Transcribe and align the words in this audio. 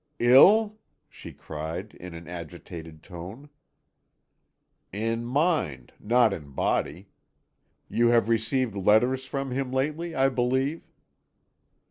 "Ill!" 0.17 0.79
she 1.07 1.31
cried 1.31 1.93
in 1.93 2.15
an 2.15 2.27
agitated 2.27 3.03
tone. 3.03 3.51
"In 4.91 5.23
mind, 5.25 5.93
not 5.99 6.33
in 6.33 6.53
body. 6.53 7.09
You 7.87 8.07
have 8.07 8.27
received 8.27 8.75
letters 8.75 9.27
from 9.27 9.51
him 9.51 9.71
lately, 9.71 10.15
I 10.15 10.29
believe?" 10.29 10.89